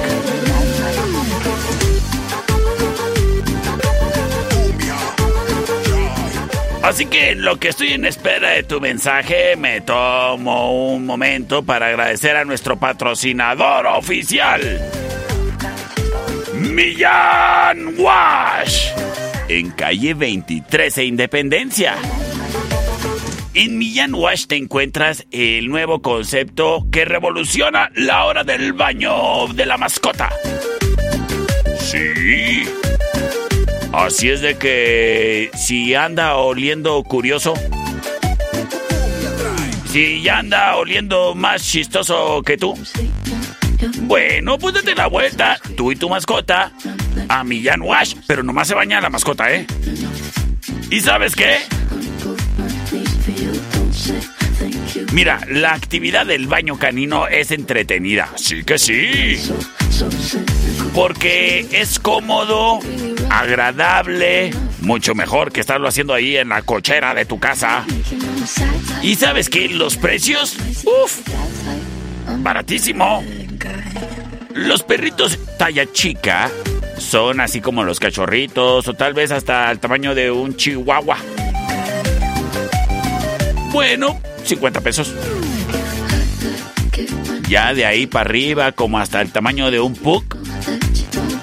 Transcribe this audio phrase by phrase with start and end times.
[6.81, 11.87] Así que lo que estoy en espera de tu mensaje, me tomo un momento para
[11.87, 14.61] agradecer a nuestro patrocinador oficial,
[16.69, 18.89] Millán Wash,
[19.47, 21.95] en calle 23 e Independencia.
[23.55, 29.65] En Millán Wash te encuentras el nuevo concepto que revoluciona la hora del baño de
[29.65, 30.29] la mascota.
[31.79, 32.63] Sí.
[33.91, 37.55] Así es de que si anda oliendo curioso,
[39.91, 42.77] si ya anda oliendo más chistoso que tú,
[44.01, 46.71] bueno, pues date la vuelta, tú y tu mascota,
[47.27, 49.65] a Millán Wash, pero nomás se baña la mascota, ¿eh?
[50.89, 51.59] ¿Y sabes qué?
[55.13, 59.37] Mira, la actividad del baño canino es entretenida, sí que sí.
[60.93, 62.79] Porque es cómodo,
[63.29, 64.51] agradable,
[64.81, 67.85] mucho mejor que estarlo haciendo ahí en la cochera de tu casa.
[69.01, 71.19] Y sabes que los precios, uff,
[72.39, 73.23] baratísimo.
[74.53, 76.49] Los perritos talla chica
[76.97, 81.17] son así como los cachorritos o tal vez hasta el tamaño de un chihuahua.
[83.71, 85.13] Bueno, 50 pesos.
[87.47, 90.23] Ya de ahí para arriba, como hasta el tamaño de un pug,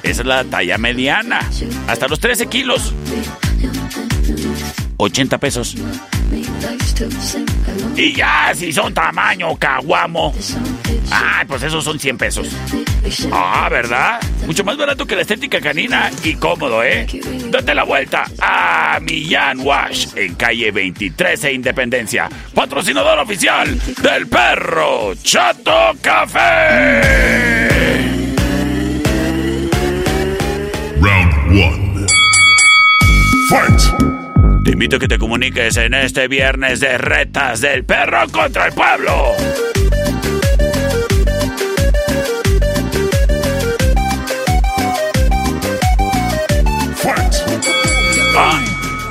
[0.03, 1.41] es la talla mediana.
[1.89, 2.93] Hasta los 13 kilos.
[4.99, 5.75] 80 pesos.
[7.97, 10.35] Y ya, si son tamaño caguamo,
[11.11, 12.49] Ay, pues esos son 100 pesos.
[13.33, 14.21] Ah, ¿verdad?
[14.47, 17.07] Mucho más barato que la estética canina y cómodo, ¿eh?
[17.51, 22.29] Date la vuelta a Millán Wash en calle 23 e Independencia.
[22.55, 27.03] Patrocinador oficial del perro Chato Café.
[31.01, 32.07] Round 1.
[33.49, 34.16] Fight.
[34.77, 39.33] Invito a que te comuniques en este viernes de retas del perro contra el pueblo.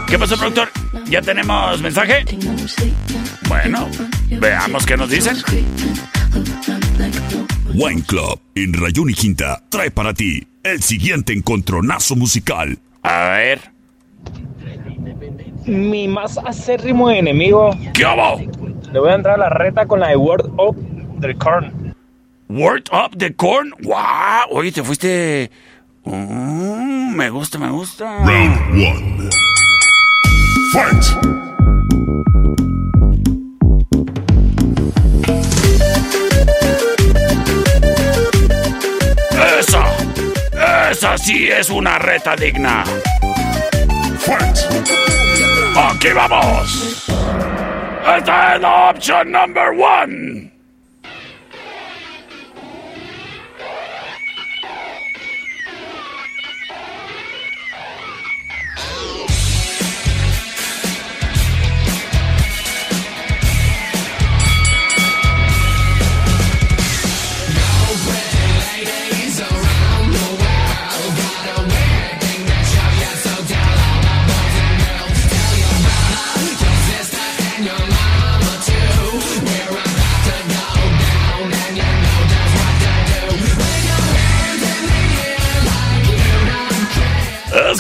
[0.06, 0.70] ¿Qué pasó, productor?
[1.08, 2.24] ¿Ya tenemos mensaje?
[3.48, 3.90] Bueno,
[4.40, 5.36] veamos qué nos dicen.
[7.74, 12.78] Wine Club en Rayón y Quinta trae para ti el siguiente encontronazo musical.
[13.02, 13.74] A ver.
[15.66, 17.72] Mi más acérrimo enemigo.
[17.94, 18.40] ¿Qué hago?
[18.92, 20.76] Le voy a entrar a la reta con la de Word Up
[21.22, 21.96] the Corn.
[22.50, 23.74] Word Up the Corn.
[23.84, 24.52] ¡Wow!
[24.52, 25.50] Oye, te fuiste.
[26.04, 28.20] Mm, me gusta, me gusta.
[28.26, 29.30] Round 1.
[30.72, 31.04] Fight.
[39.60, 40.92] ¡Esa!
[40.92, 42.84] ¡Esa sí es una reta digna!
[44.20, 45.25] Fight.
[45.78, 47.06] ¡Aquí vamos!
[48.18, 50.55] Esta es la opción number one.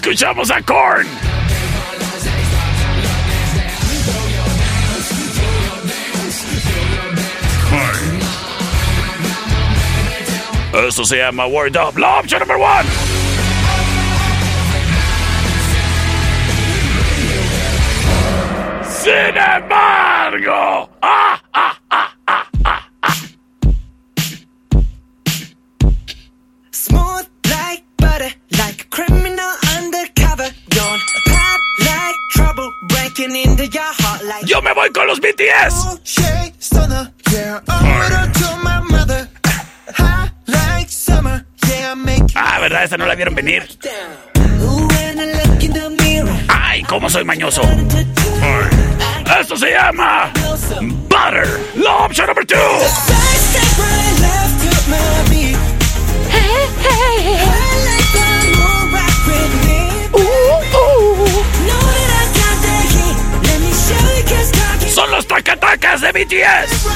[0.05, 1.07] Escuchamos a Korn.
[10.87, 12.87] Esto se llama Word Up, la opción number one.
[18.83, 20.87] Sin embargo,
[35.05, 35.99] los BTS.
[42.35, 42.83] Ah, ¿verdad?
[42.83, 43.67] Esta no la vieron venir.
[46.47, 47.61] ¡Ay, cómo soy mañoso!
[49.39, 50.31] Esto se llama
[50.81, 51.59] Butter.
[51.75, 53.15] La opción número 2.
[65.15, 66.87] Los tacatacas de BTS.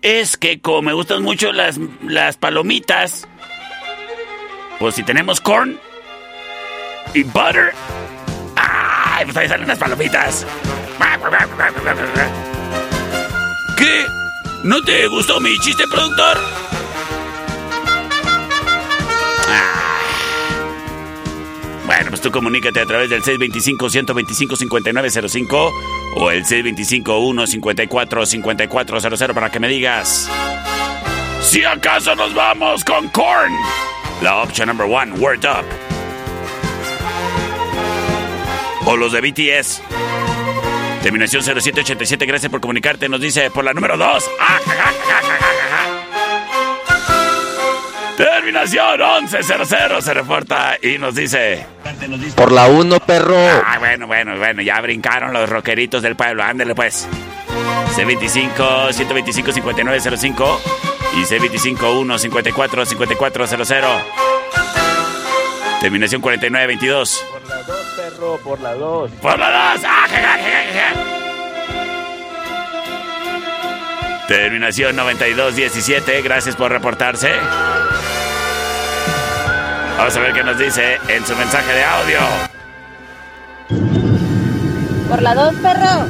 [0.00, 3.26] Es que como me gustan mucho las, las palomitas,
[4.78, 5.78] pues si tenemos corn
[7.14, 7.72] y butter,
[8.56, 9.24] ¡ay!
[9.24, 10.46] Pues ahí salen las palomitas.
[13.76, 14.06] ¿Qué?
[14.62, 16.38] ¿No te gustó mi chiste, productor?
[21.86, 25.72] Bueno, pues tú comunícate a través del 625-125-5905
[26.16, 30.28] o el 625-154-5400 para que me digas
[31.42, 33.52] si acaso nos vamos con Korn.
[34.22, 35.64] La opción number one, Word Up.
[38.86, 39.82] O los de BTS.
[41.02, 43.08] Terminación 0787, gracias por comunicarte.
[43.08, 44.30] Nos dice por la número 2.
[48.22, 51.66] Terminación 1100 se reporta y nos dice...
[52.36, 53.36] Por la 1, perro.
[53.36, 56.44] Ah, bueno, bueno, bueno, ya brincaron los rockeritos del pueblo.
[56.44, 57.08] Ándele pues.
[57.96, 60.60] C25 125 5905
[61.16, 64.02] y C25 154 5400.
[65.80, 67.26] Terminación 4922.
[67.28, 69.10] Por la 2, perro, por la 2.
[69.20, 69.84] Por la 2.
[69.84, 70.38] Ah, ja, ja,
[70.74, 71.12] ja.
[74.28, 76.22] Terminación 9217.
[76.22, 77.32] Gracias por reportarse.
[80.02, 82.18] Vamos a ver qué nos dice en su mensaje de audio.
[85.08, 86.08] Por la dos, perro.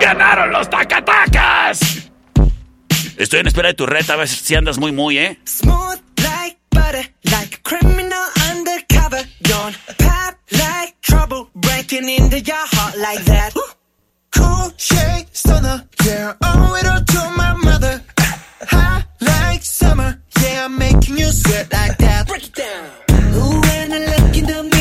[0.00, 2.08] ¡Ganaron los tacatacas!
[3.18, 5.38] Estoy en espera de tu reta, a ver si andas muy, muy, ¿eh?
[5.44, 9.22] Smooth like butter, like a criminal undercover.
[9.42, 13.52] Don't pop like trouble, breaking into your heart like that.
[14.34, 18.02] Cool shake stunner, yeah, owe it all to my mother.
[18.62, 22.26] High like summer, yeah, I'm making you sweat like that.
[22.26, 22.84] Break it down.
[23.34, 24.71] Ooh, when I look in the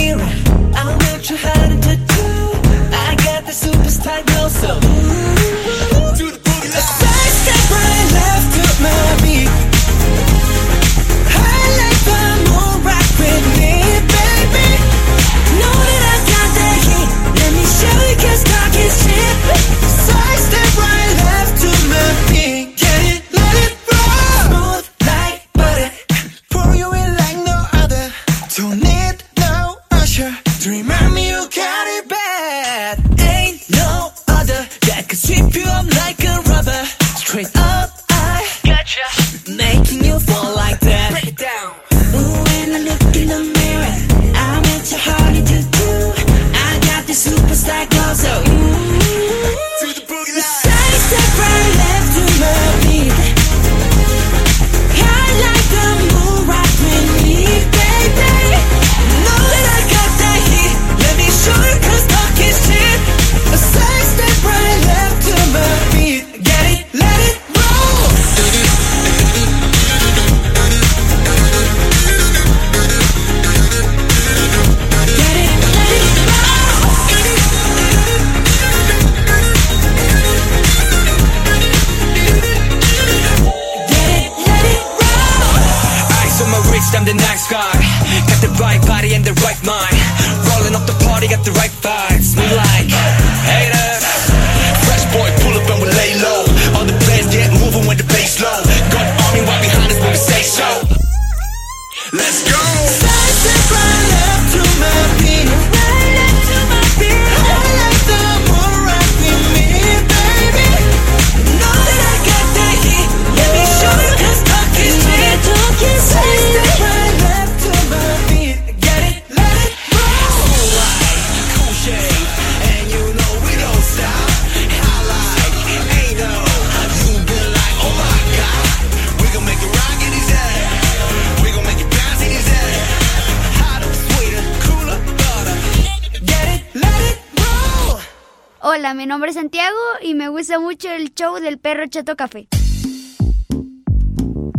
[139.22, 142.48] nombre es Santiago y me gusta mucho el show del perro Chato Café.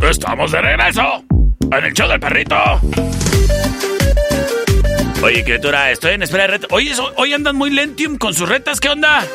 [0.09, 1.25] Estamos de regreso
[1.63, 2.55] en el show del perrito.
[5.21, 6.71] Oye, criatura, estoy en espera de retas.
[6.71, 9.27] Oye, hoy andan muy lentium con sus retas, ¿qué onda?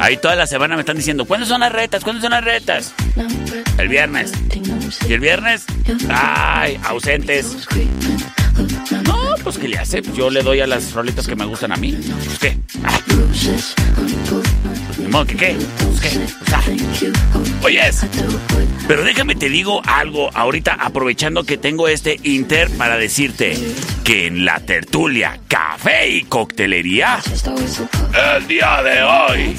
[0.00, 2.02] Ahí toda la semana me están diciendo, ¿cuándo son las retas?
[2.02, 2.92] ¿Cuándo son las retas?
[3.78, 4.32] El viernes.
[5.08, 5.66] ¿Y el viernes?
[6.08, 7.68] Ay, ausentes.
[9.42, 10.02] Pues ¿qué le hace?
[10.14, 11.92] Yo le doy a las rolitas que me gustan a mí.
[11.92, 12.58] Pues qué.
[15.26, 15.56] Qué.
[15.56, 16.18] Pues qué.
[16.38, 16.62] Pues, ah.
[17.62, 18.06] Oyes.
[18.86, 23.56] Pero déjame te digo algo ahorita aprovechando que tengo este inter para decirte
[24.04, 27.20] que en la tertulia, café y coctelería,
[28.36, 29.56] el día de hoy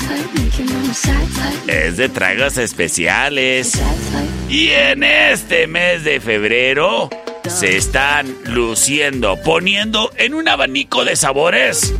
[1.67, 3.81] es de tragos especiales.
[4.49, 7.09] Y en este mes de febrero
[7.47, 11.93] se están luciendo, poniendo en un abanico de sabores.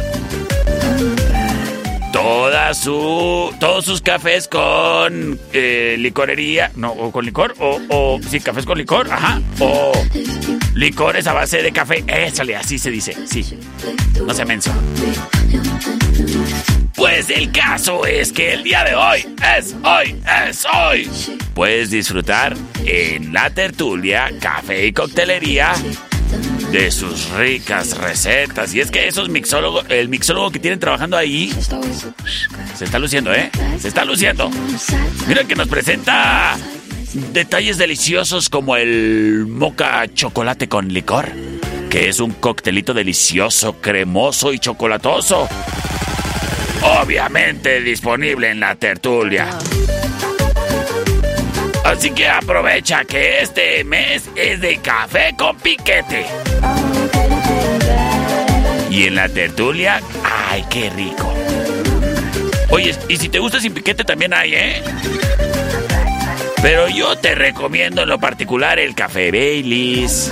[2.12, 8.40] Toda su, todos sus cafés con eh, licorería, no, o con licor, o, o sí,
[8.40, 9.92] cafés con licor, ajá, o
[10.76, 13.58] licores a base de café, échale, así se dice, sí,
[14.26, 14.72] no se menso.
[16.96, 19.26] Pues el caso es que el día de hoy
[19.58, 20.16] es hoy,
[20.48, 21.10] es hoy.
[21.54, 25.74] Puedes disfrutar en la tertulia, café y coctelería
[26.72, 28.74] de sus ricas recetas.
[28.74, 31.52] Y es que esos mixólogos, el mixólogo que tienen trabajando ahí,
[32.76, 33.50] se está luciendo, ¿eh?
[33.80, 34.50] Se está luciendo.
[35.28, 36.58] Mira que nos presenta
[37.32, 41.32] detalles deliciosos como el moca chocolate con licor,
[41.90, 45.48] que es un coctelito delicioso, cremoso y chocolatoso.
[46.84, 49.48] Obviamente disponible en la tertulia.
[51.84, 56.26] Así que aprovecha que este mes es de café con piquete.
[58.90, 61.34] Y en la tertulia, ¡ay, qué rico!
[62.70, 64.84] Oye, y si te gusta sin piquete también hay, ¿eh?
[66.62, 70.32] Pero yo te recomiendo en lo particular el café Baileys,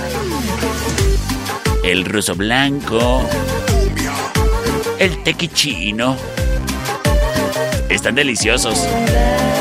[1.84, 3.28] el ruso blanco,
[4.98, 6.16] el tequichino.
[7.92, 8.88] Están deliciosos.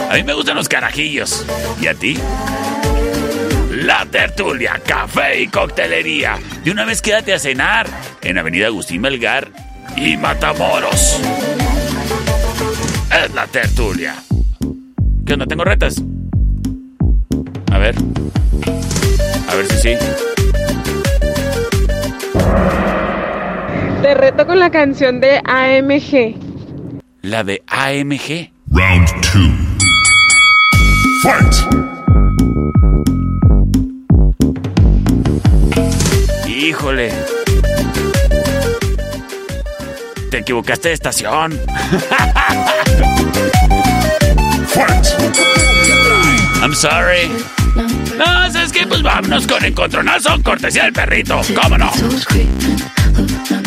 [0.09, 1.45] A mí me gustan los carajillos.
[1.81, 2.17] ¿Y a ti?
[3.71, 6.39] La Tertulia, café y coctelería.
[6.63, 7.87] De una vez quédate a cenar
[8.21, 9.49] en Avenida Agustín Melgar
[9.97, 11.19] y Matamoros.
[13.23, 14.15] Es La Tertulia.
[15.25, 15.45] ¿Qué onda?
[15.45, 16.01] ¿Tengo retas?
[17.69, 17.95] A ver.
[19.49, 19.97] A ver si sí.
[24.01, 26.40] Te reto con la canción de AMG.
[27.23, 28.51] La de AMG.
[28.71, 29.49] Round 2.
[31.21, 31.55] Fight.
[36.47, 37.13] Híjole.
[40.31, 41.59] Te equivocaste de estación.
[44.67, 45.05] Fight.
[46.63, 47.29] I'm sorry.
[48.17, 48.87] No, ¿sabes qué?
[48.87, 51.39] Pues vámonos con encontronazo, cortesía del perrito.
[51.61, 51.91] ¿Cómo no?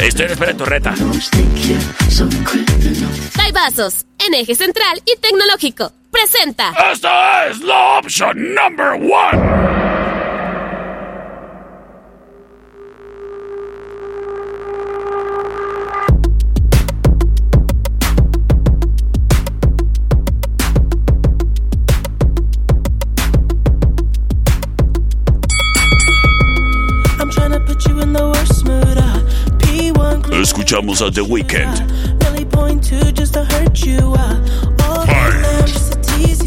[0.03, 0.95] Estoy en espera de tu reta.
[3.55, 5.93] Vasos, en eje central y tecnológico.
[6.11, 6.75] Presenta.
[6.93, 9.84] Esta es la opción number one.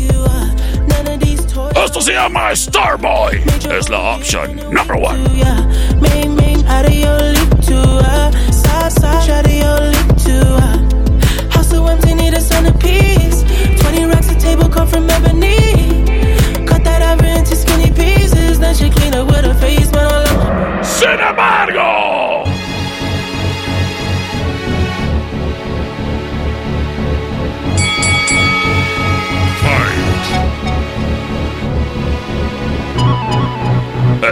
[0.09, 0.53] Uh,
[0.87, 1.73] none of these toys.
[1.75, 3.43] Esto se llama Starboy.
[3.69, 5.23] Es la opción number one.
[5.35, 5.61] Yeah,
[6.01, 6.37] main,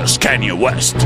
[0.03, 0.97] Es Kanye West.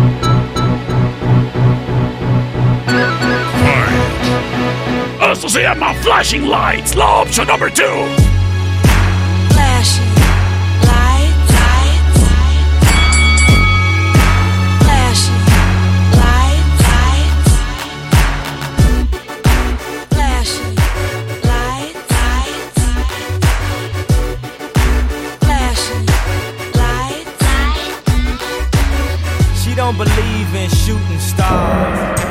[5.32, 8.29] Esto se llama Flashing Lights, la opción number two.
[29.90, 32.22] Don't believe in shooting stars.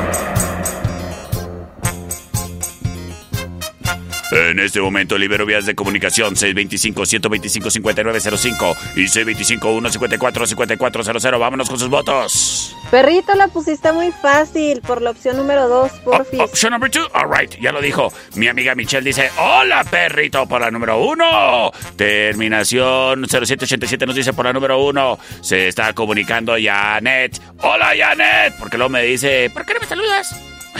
[4.31, 11.39] En este momento libero vías de comunicación 625-125-5905 y 625-154-5400.
[11.39, 12.77] Vámonos con sus votos.
[12.91, 16.39] Perrito, la pusiste muy fácil por la opción número 2, porfis.
[16.39, 18.11] Option number two, alright, ya lo dijo.
[18.33, 21.71] Mi amiga Michelle dice, hola perrito por la número uno.
[21.95, 25.19] Terminación 0787 nos dice por la número uno.
[25.41, 27.39] Se está comunicando Janet.
[27.61, 30.35] Hola Janet, porque luego me dice, ¿por qué no me saludas?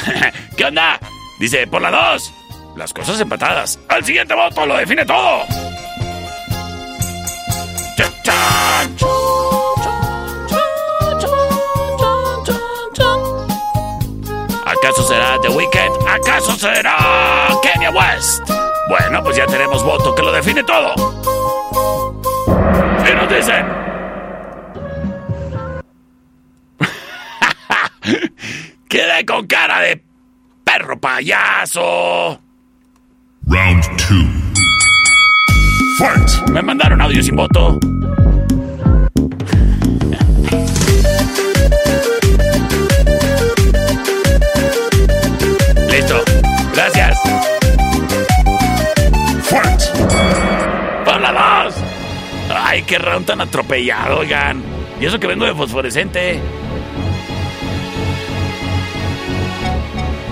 [0.58, 1.00] ¿Qué onda?
[1.40, 2.34] Dice, por la dos.
[2.76, 3.78] Las cosas empatadas.
[3.88, 5.46] Al siguiente voto lo define todo.
[15.00, 16.08] ¿Acaso será The Weeknd?
[16.10, 16.98] ¿Acaso será
[17.64, 18.42] Kenya West?
[18.90, 20.94] Bueno, pues ya tenemos voto que lo define todo.
[23.10, 23.66] Y nos dicen.
[28.90, 30.04] Quedé con cara de
[30.66, 32.42] perro payaso.
[33.48, 34.26] Round 2.
[35.98, 36.30] Fight.
[36.50, 37.80] Me mandaron audio sin voto.
[47.24, 47.60] Gracias.
[49.44, 49.82] Fight.
[51.06, 51.76] ¡Por la dos!
[52.54, 54.64] ¡Ay, qué round tan atropellado, oigan!
[55.00, 56.40] Y eso que vengo de fosforescente.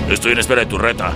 [0.10, 1.14] Estoy en espera de tu reta.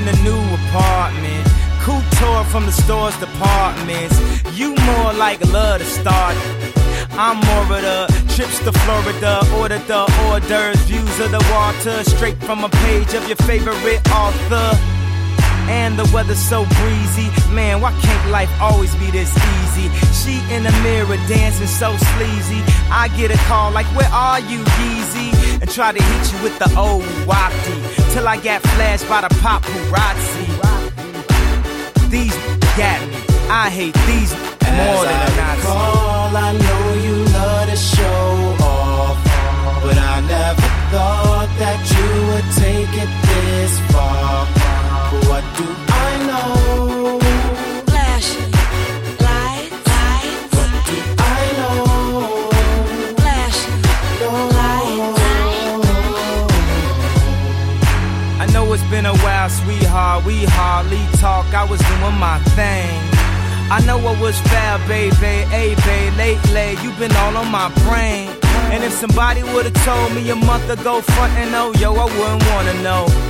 [0.00, 1.46] In the new apartment.
[1.80, 4.16] Couture from the store's departments.
[4.58, 6.36] You more like love to start.
[7.12, 12.02] I'm more of the trips to Florida, order the hors d'oeuvres, views of the water,
[12.04, 14.99] straight from a page of your favorite author.
[15.70, 17.80] And the weather's so breezy, man.
[17.80, 19.86] Why can't life always be this easy?
[20.20, 22.60] She in the mirror dancing so sleazy.
[22.90, 25.62] I get a call like, Where are you, Yeezy?
[25.62, 27.78] And try to hit you with the old wapty
[28.12, 30.46] till I got flashed by the paparazzi.
[32.10, 32.34] These
[32.76, 33.16] got me.
[33.48, 34.32] I hate these
[34.74, 35.60] more than a Nazi.
[35.60, 39.16] Recall, I know you love to show off,
[39.84, 44.59] but I never thought that you would take it this far.
[45.10, 47.18] What do I know?
[47.86, 48.52] Flashing
[49.18, 50.38] light, light.
[50.54, 51.74] What do I know?
[53.16, 53.82] Flashing
[58.38, 60.24] I know it's been a while, sweetheart.
[60.24, 61.52] We hardly talk.
[61.54, 63.00] I was doing my thing.
[63.68, 65.44] I know what was foul, baby.
[65.50, 68.30] Hey, babe, lately you been all on my brain.
[68.70, 72.44] And if somebody would've told me a month ago, front and oh, yo, I wouldn't
[72.50, 73.29] wanna know.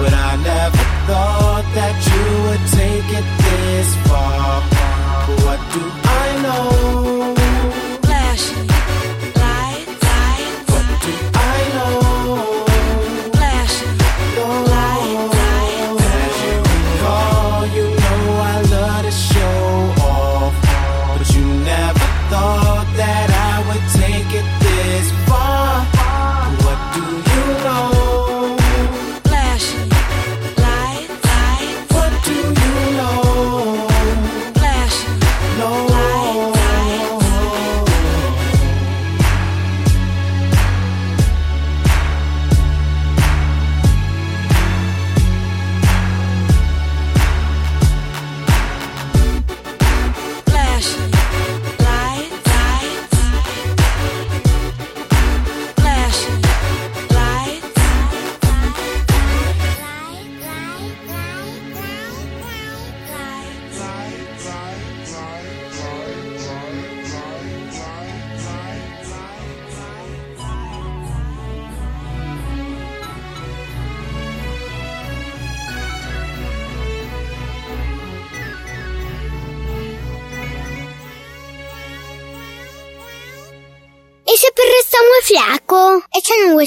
[0.00, 4.62] but I never thought that you would take it this far.
[5.44, 5.82] What do
[6.24, 6.79] I know?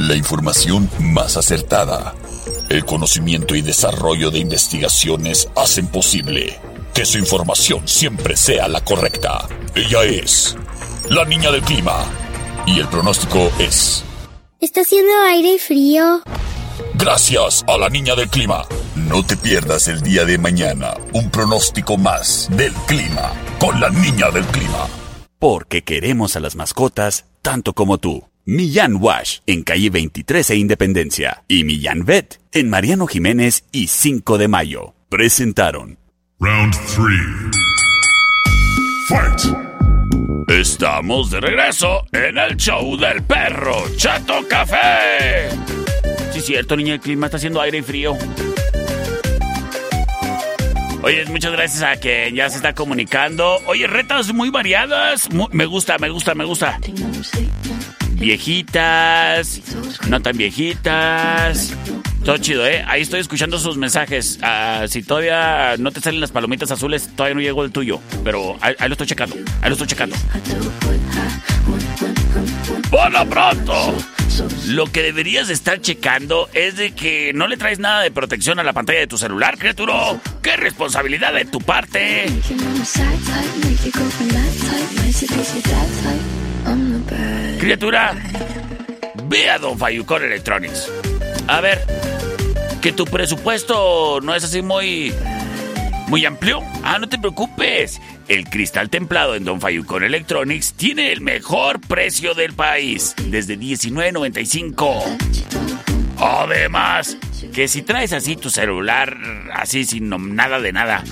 [0.00, 2.14] La información más acertada.
[2.70, 6.58] El conocimiento y desarrollo de investigaciones hacen posible
[6.94, 9.46] que su información siempre sea la correcta.
[9.74, 10.56] Ella es
[11.10, 12.02] la niña del clima.
[12.64, 14.02] Y el pronóstico es...
[14.58, 16.22] Está haciendo aire y frío.
[16.94, 18.64] Gracias a la niña del clima.
[18.96, 24.30] No te pierdas el día de mañana un pronóstico más del clima con la niña
[24.30, 24.88] del clima.
[25.38, 28.30] porque queremos a las mascotas tanto como tú.
[28.52, 34.38] Millán Wash en calle 23 e Independencia y Millán Vet en Mariano Jiménez y 5
[34.38, 34.92] de mayo.
[35.08, 36.00] Presentaron
[36.40, 37.06] Round 3.
[39.06, 39.56] Fight!
[40.48, 45.48] Estamos de regreso en el show del perro Chato Café.
[46.32, 48.18] Sí, cierto, niña, el clima está haciendo aire y frío.
[51.04, 53.58] Oye, muchas gracias a quien ya se está comunicando.
[53.66, 55.30] Oye, retas muy variadas.
[55.32, 56.80] Mu- me gusta, me gusta, me gusta.
[58.20, 59.62] Viejitas,
[60.08, 61.74] no tan viejitas.
[62.22, 62.84] Todo chido, ¿eh?
[62.86, 64.38] Ahí estoy escuchando sus mensajes.
[64.42, 67.98] Ah, si todavía no te salen las palomitas azules, todavía no llegó el tuyo.
[68.22, 69.36] Pero ahí, lo estoy checando.
[69.62, 70.16] Ahí lo estoy checando.
[72.90, 73.96] ¡Por lo pronto!
[74.66, 78.58] Lo que deberías de estar checando es de que no le traes nada de protección
[78.58, 80.20] a la pantalla de tu celular, criatura.
[80.42, 82.26] ¡Qué responsabilidad de tu parte!
[87.60, 88.16] Criatura,
[89.24, 90.90] ve a Don Fayucón Electronics.
[91.46, 91.84] A ver,
[92.80, 95.12] que tu presupuesto no es así muy
[96.08, 96.62] muy amplio.
[96.82, 98.00] Ah, no te preocupes.
[98.28, 105.18] El cristal templado en Don Fayucon Electronics tiene el mejor precio del país, desde 19.95.
[106.16, 107.18] Además,
[107.52, 109.18] que si traes así tu celular,
[109.52, 111.04] así sin nada de nada,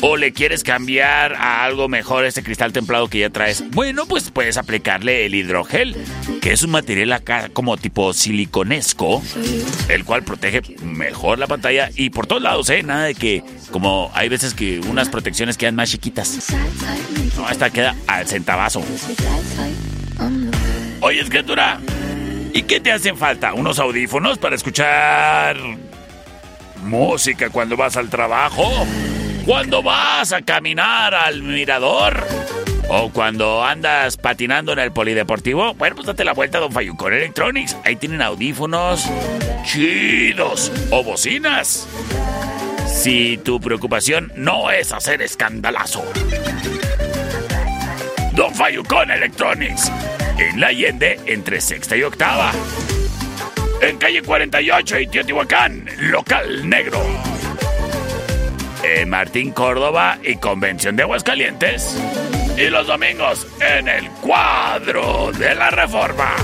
[0.00, 4.30] o le quieres cambiar a algo mejor ese cristal templado que ya traes, bueno, pues
[4.30, 5.96] puedes aplicarle el hidrogel,
[6.40, 9.22] que es un material acá como tipo siliconesco,
[9.88, 12.82] el cual protege mejor la pantalla y por todos lados, ¿eh?
[12.82, 16.52] Nada de que, como hay veces que unas protecciones quedan más chiquitas.
[17.36, 18.82] No, esta queda al centavazo.
[21.00, 21.80] Oye, escritura,
[22.52, 23.52] ¿y qué te hacen falta?
[23.54, 25.56] ¿Unos audífonos para escuchar
[26.82, 28.86] música cuando vas al trabajo?
[29.44, 32.26] ¿Cuando vas a caminar al mirador?
[32.88, 35.74] ¿O cuando andas patinando en el polideportivo?
[35.74, 37.76] Bueno, pues date la vuelta a Don Fayucon Electronics.
[37.84, 39.04] Ahí tienen audífonos
[39.64, 41.86] chidos o bocinas.
[42.86, 46.02] Si tu preocupación no es hacer escandalazo.
[48.32, 49.92] Don Fayucon Electronics.
[50.38, 52.50] En la Allende, entre sexta y octava.
[53.82, 57.33] En calle 48 y Teotihuacán, local negro.
[58.86, 61.98] En Martín Córdoba y Convención de Aguascalientes.
[62.54, 66.36] Y los domingos en el cuadro de la reforma.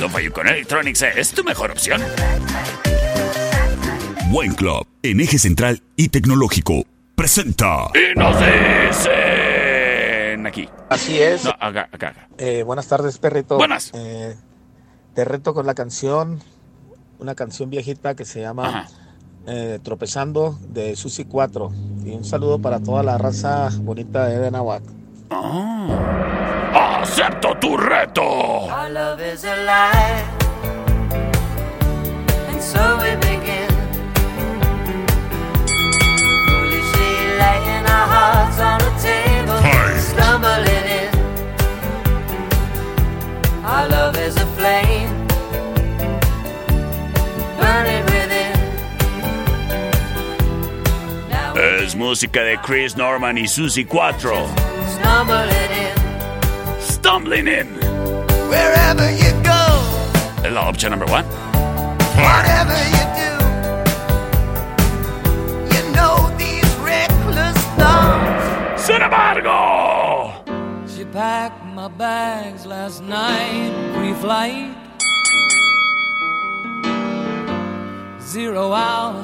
[0.00, 2.02] Don Fayucon Electronics es tu mejor opción.
[4.28, 6.82] Buen Club, en eje central y tecnológico,
[7.14, 7.90] presenta.
[7.94, 10.68] Y nos dicen aquí.
[10.88, 11.44] Así es.
[11.44, 12.28] No, acá, acá, acá.
[12.38, 13.56] Eh, buenas tardes, perrito.
[13.56, 13.92] Buenas.
[13.94, 14.34] Eh,
[15.14, 16.42] te reto con la canción,
[17.20, 18.88] una canción viejita que se llama
[19.46, 21.70] eh, Tropezando de Susi 4.
[22.04, 24.82] Y un saludo para toda la raza bonita de Benahuac.
[26.74, 28.22] ¡Acepto tu reto!
[28.22, 30.24] Our love is a lie.
[32.48, 33.68] And so we begin.
[36.46, 39.60] Foolishly laying our hearts on a table,
[39.98, 41.10] stumbling in.
[43.64, 45.13] Our love is a flame,
[51.84, 54.46] Es música de Chris Norman y Susie 4.
[54.88, 55.92] Stumbling in.
[56.80, 57.66] Stumbling in.
[58.48, 59.82] Wherever you go,
[60.42, 61.24] Es la opción number one.
[62.16, 63.32] whatever you do,
[65.74, 68.82] you know these reckless thoughts.
[68.82, 70.32] Sin embargo,
[70.86, 74.74] She packed my bags last night, pre-flight.
[78.22, 79.22] Zero hour,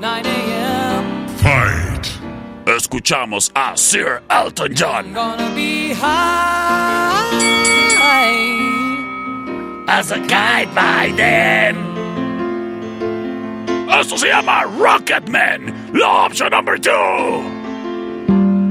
[0.00, 1.17] 9 a.m.
[1.42, 2.18] Fight.
[2.66, 5.12] Escuchamos a Sir Elton John.
[5.12, 7.08] Gonna be high
[9.88, 11.76] as a kite by then.
[13.88, 16.90] Esto se llama Rocketman, la opción number two.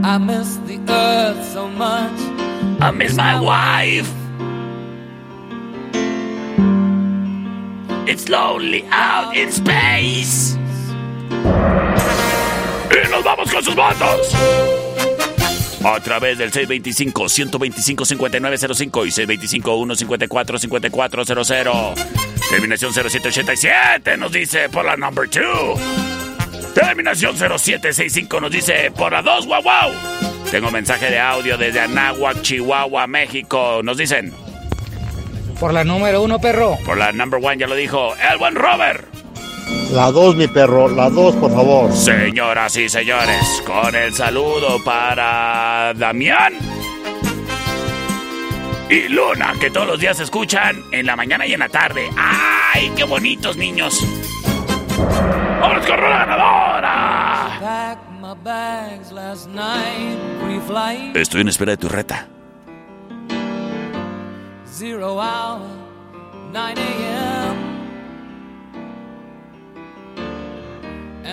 [0.03, 2.19] I miss the earth so much.
[2.79, 4.13] I miss my wife.
[8.07, 10.55] It's lonely out in space.
[12.97, 14.33] Y nos vamos con sus votos.
[15.83, 19.09] A través del 625-125-5905 y
[19.61, 21.93] 625-154-5400.
[22.49, 25.79] Terminación 0787 nos dice por la number 2.
[26.73, 29.91] Terminación 0765 nos dice por la 2, wow, wow.
[30.49, 33.81] Tengo mensaje de audio desde Anáhuac, Chihuahua, México.
[33.83, 34.33] Nos dicen.
[35.59, 36.77] Por la número uno, perro.
[36.85, 38.13] Por la number one, ya lo dijo.
[38.31, 39.16] El buen Robert.
[39.91, 41.91] La 2, mi perro, la 2, por favor.
[41.93, 46.53] Señoras y señores, con el saludo para Damián
[48.89, 52.09] y Luna, que todos los días escuchan en la mañana y en la tarde.
[52.17, 54.01] ¡Ay, qué bonitos niños!
[55.59, 57.59] ¡Vámonos con la ganadora!
[57.59, 61.15] Packed my bags last night, pre-flight.
[61.15, 62.27] Estoy en espera de tu reta.
[64.65, 65.61] Zero hour,
[66.53, 66.81] 9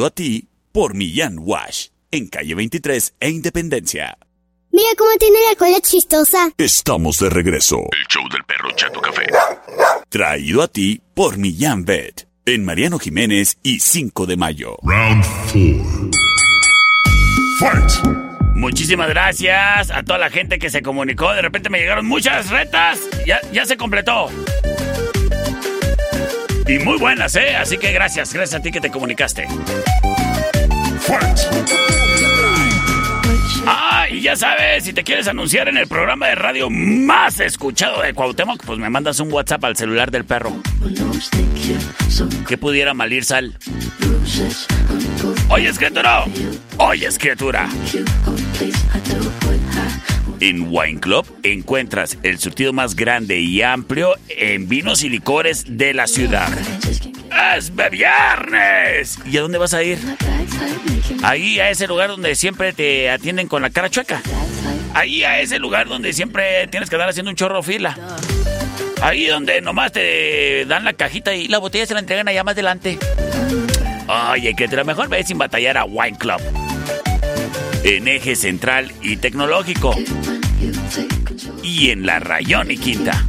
[0.00, 4.16] Traído a ti por Millán Wash, en calle 23 e Independencia.
[4.72, 6.50] Mira cómo tiene la cola chistosa.
[6.56, 7.76] Estamos de regreso.
[7.76, 9.26] El show del perro Chato Café.
[10.08, 14.78] Traído a ti por Millán Vet, en Mariano Jiménez y 5 de mayo.
[14.84, 16.10] Round 4.
[17.58, 18.30] Fight.
[18.54, 21.30] Muchísimas gracias a toda la gente que se comunicó.
[21.34, 23.00] De repente me llegaron muchas retas.
[23.26, 24.28] Ya, ya se completó.
[26.70, 27.56] Y muy buenas, ¿eh?
[27.56, 29.48] Así que gracias, gracias a ti que te comunicaste.
[33.66, 38.02] Ah, y ya sabes, si te quieres anunciar en el programa de radio más escuchado
[38.02, 40.52] de Cuauhtémoc, pues me mandas un WhatsApp al celular del perro.
[42.46, 43.58] Que pudiera malir sal.
[45.48, 46.24] Oye, criatura.
[46.76, 47.68] Oye, criatura.
[50.40, 55.92] En Wine Club encuentras el surtido más grande y amplio en vinos y licores de
[55.92, 56.48] la ciudad.
[57.54, 59.18] ¡Es viernes!
[59.26, 59.98] ¿Y a dónde vas a ir?
[61.22, 64.22] Ahí a ese lugar donde siempre te atienden con la cara chueca.
[64.94, 67.98] Ahí a ese lugar donde siempre tienes que andar haciendo un chorro fila.
[69.02, 72.52] Ahí donde nomás te dan la cajita y la botella se la entregan allá más
[72.52, 72.98] adelante.
[74.32, 76.40] Oye, que te lo mejor ves sin batallar a Wine Club.
[77.90, 79.92] En eje central y tecnológico.
[81.64, 83.26] y en la Rayón y Quinta.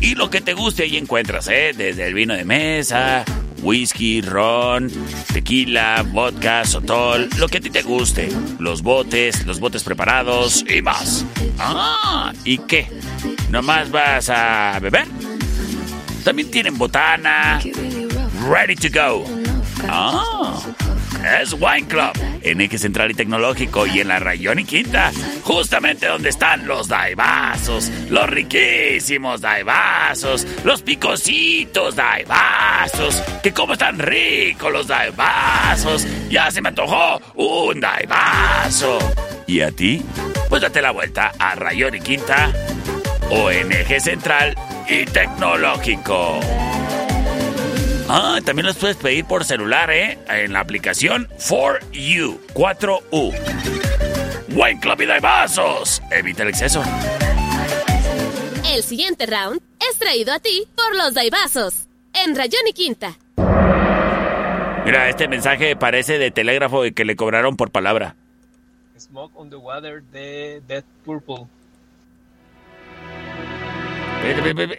[0.00, 1.74] Y lo que te guste ahí encuentras, ¿eh?
[1.76, 3.26] Desde el vino de mesa,
[3.60, 4.90] whisky, ron,
[5.34, 8.30] tequila, vodka, sotol, lo que a ti te guste.
[8.58, 11.26] Los botes, los botes preparados y más.
[11.58, 12.88] Ah, ¿y qué?
[13.50, 15.08] ¿Nomás vas a beber?
[16.24, 17.60] También tienen botana.
[18.48, 19.26] Ready to go.
[19.86, 20.58] Ah,
[21.24, 22.12] es Wine Club
[22.42, 25.12] en Eje Central y Tecnológico y en la Rayón y Quinta,
[25.42, 34.72] justamente donde están los daibazos, los riquísimos daibazos, los picositos daibazos, que como están ricos
[34.72, 38.98] los daibazos, ya se me antojó un daibazo.
[39.46, 40.02] ¿Y a ti?
[40.48, 42.52] Pues date la vuelta a Rayón y Quinta
[43.30, 44.56] o en Eje Central
[44.88, 46.40] y Tecnológico.
[48.12, 50.18] Ah, también los puedes pedir por celular, ¿eh?
[50.28, 53.32] En la aplicación 4U, 4U.
[54.48, 56.02] Wine Club y Daibazos.
[56.10, 56.82] Evita el exceso.
[58.66, 61.86] El siguiente round es traído a ti por los Daibazos.
[62.12, 63.16] En Rayón y Quinta.
[64.84, 68.16] Mira, este mensaje parece de telégrafo y que le cobraron por palabra.
[68.98, 71.46] Smoke on the Water de Dead Purple.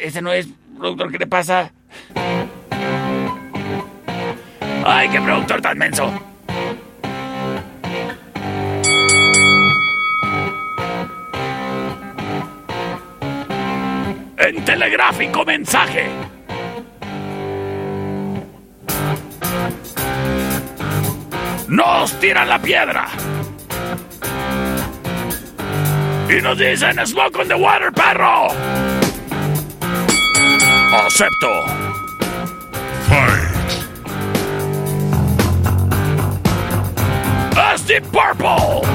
[0.02, 1.72] Ese no es, productor, ¿qué le pasa?
[4.86, 6.12] ¡Ay, qué productor tan menso!
[14.38, 16.08] En telegráfico mensaje.
[21.68, 23.08] Nos tiran la piedra.
[26.28, 28.48] Y nos dicen Smoke on the water, perro.
[30.94, 31.91] Acepto.
[38.00, 38.88] Purple.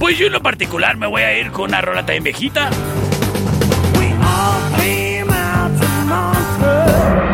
[0.00, 2.70] Pues yo en lo particular me voy a ir con una rola tan viejita.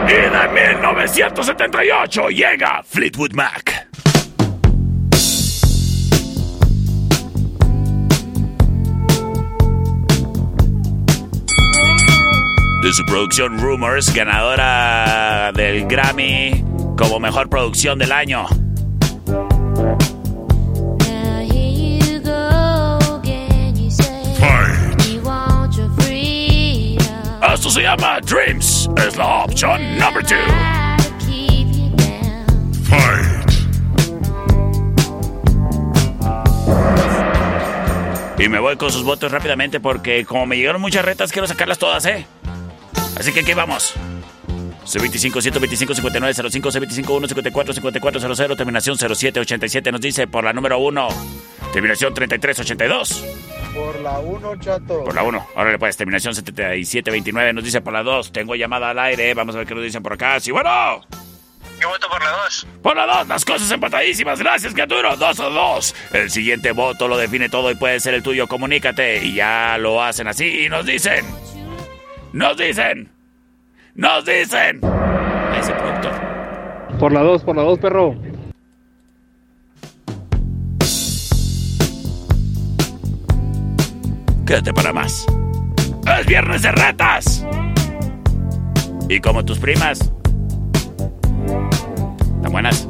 [0.07, 3.92] Y de 1978 llega Fleetwood Mac.
[12.83, 16.65] De su producción Rumors, ganadora del Grammy
[16.99, 18.47] como mejor producción del año.
[27.55, 30.35] Esto se llama Dreams, es la opción number two.
[38.39, 41.79] Y me voy con sus votos rápidamente porque como me llegaron muchas retas quiero sacarlas
[41.79, 42.27] todas, ¿eh?
[43.23, 43.95] Así que aquí vamos.
[44.85, 50.53] C25 125 59 05 C25 1 54 54 00 terminación 0787 nos dice por la
[50.53, 51.07] número 1
[51.73, 53.25] terminación 3382
[53.77, 55.05] Por la 1, chato.
[55.05, 58.91] por la 1 ahora le puedes terminación 7729 nos dice por la 2 tengo llamada
[58.91, 61.01] al aire vamos a ver qué nos dicen por acá sí bueno
[61.81, 62.67] Yo voto por la 2.
[62.83, 67.17] por la 2 las cosas empatadísimas gracias criatura 2 a 2 el siguiente voto lo
[67.17, 70.85] define todo y puede ser el tuyo comunícate y ya lo hacen así y nos
[70.85, 71.25] dicen
[72.33, 73.12] nos dicen
[73.95, 74.81] nos dicen
[75.59, 78.15] ese productor Por la 2, por la 2, perro.
[84.47, 85.27] Quédate para más.
[86.19, 87.47] Es viernes de retas.
[89.09, 90.13] Y como tus primas.
[92.37, 92.89] ¿Están buenas?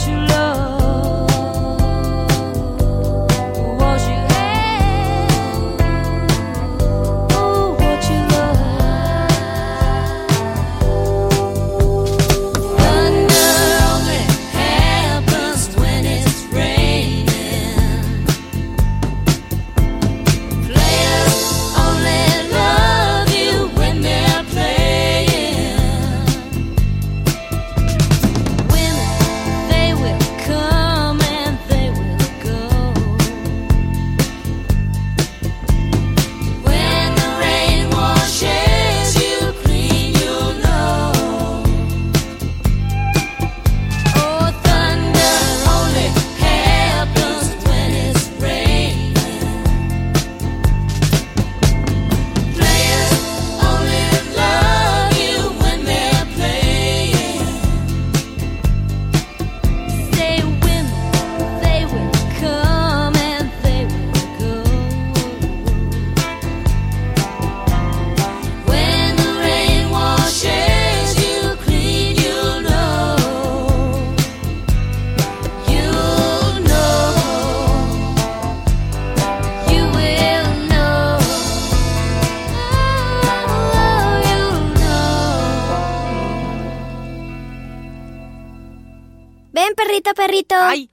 [0.00, 0.49] 去了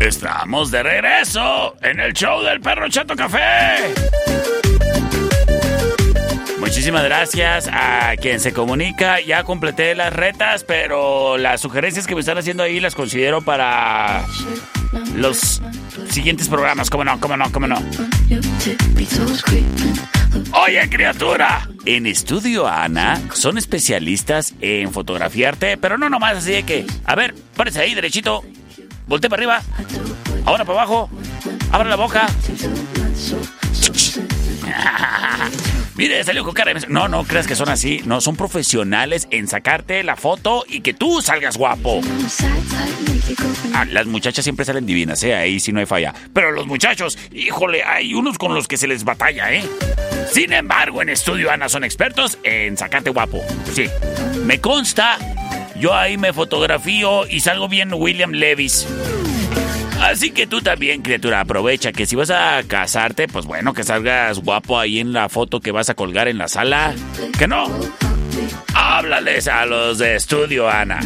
[0.00, 3.94] Estamos de regreso en el show del perro Chato Café.
[6.58, 9.20] Muchísimas gracias a quien se comunica.
[9.20, 14.24] Ya completé las retas, pero las sugerencias que me están haciendo ahí las considero para
[15.14, 15.62] los
[16.10, 16.90] siguientes programas.
[16.90, 17.20] ¿Cómo no?
[17.20, 17.50] ¿Cómo no?
[17.52, 17.78] ¿Cómo no?
[20.52, 21.68] Oye, criatura.
[21.86, 27.34] En Estudio Ana son especialistas en fotografiarte, pero no nomás así de que, a ver,
[27.56, 28.42] párese ahí derechito,
[29.06, 29.62] voltee para arriba,
[30.44, 31.10] ahora para abajo,
[31.70, 32.26] abre la boca.
[35.96, 36.72] Mire, salió con cara.
[36.88, 38.02] No, no creas que son así.
[38.04, 42.00] No, son profesionales en sacarte la foto y que tú salgas guapo.
[43.72, 45.34] Ah, las muchachas siempre salen divinas, ¿eh?
[45.34, 46.12] Ahí sí no hay falla.
[46.32, 49.64] Pero los muchachos, híjole, hay unos con los que se les batalla, ¿eh?
[50.32, 53.40] Sin embargo, en Estudio Ana son expertos en sacarte guapo.
[53.72, 53.88] Sí.
[54.44, 55.18] Me consta.
[55.78, 58.86] Yo ahí me fotografío y salgo bien William Levis.
[60.00, 64.38] Así que tú también, criatura, aprovecha que si vas a casarte, pues bueno, que salgas
[64.38, 66.94] guapo ahí en la foto que vas a colgar en la sala.
[67.38, 67.66] ¿Que no?
[68.74, 71.00] Háblales a los de Estudio Ana.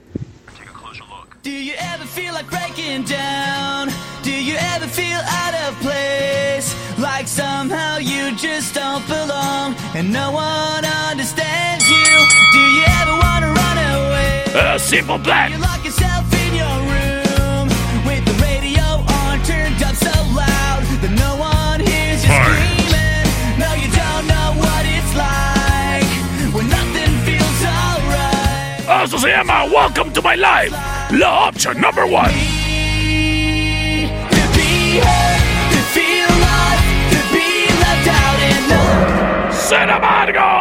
[1.43, 3.89] Do you ever feel like breaking down?
[4.23, 6.73] Do you ever feel out of place?
[6.97, 11.94] Like somehow you just don't belong and no one understands you?
[14.57, 15.51] A simple plan.
[15.51, 17.67] You lock yourself in your room
[18.07, 23.27] with the radio on turned up so loud that no one hears you screaming.
[23.59, 26.07] No, you don't know what it's like
[26.55, 29.03] when nothing feels alright.
[29.03, 30.71] Eso se llama Welcome to My Life.
[31.11, 32.31] La opción number one.
[34.31, 35.43] To be heard,
[35.75, 36.79] to feel alive,
[37.11, 39.51] to be left out and known.
[39.51, 40.54] ¡Sin embargo!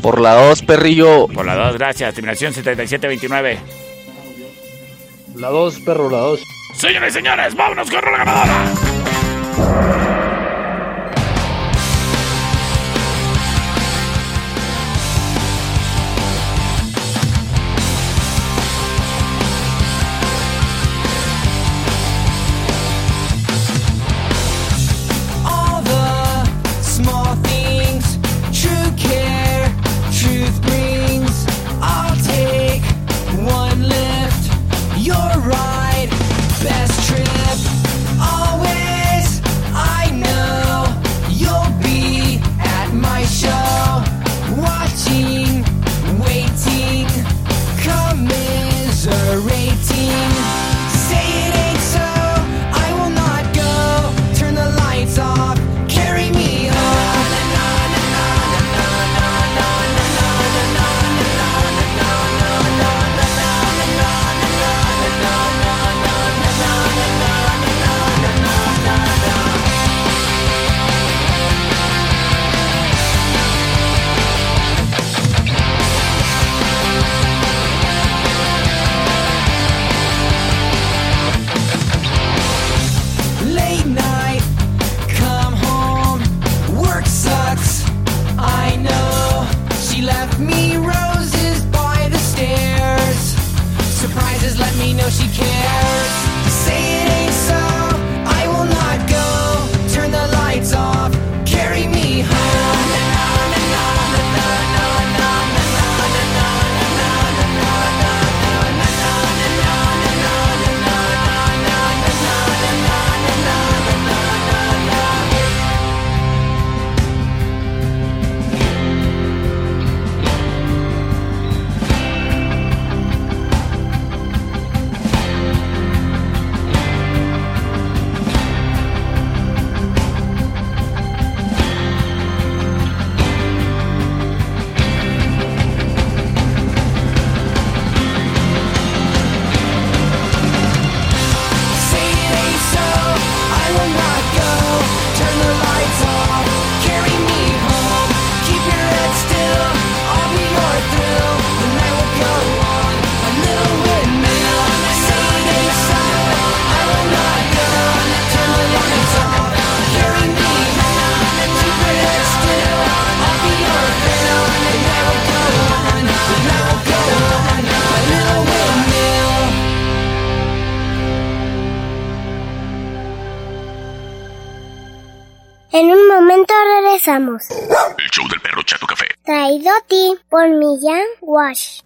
[0.00, 1.26] Por la 2, perrillo.
[1.26, 2.14] Por la 2, gracias.
[2.14, 3.58] Terminación 7729.
[5.34, 6.40] La 2, perro, la 2.
[6.76, 8.66] Señores y señores, vámonos con la ganadora.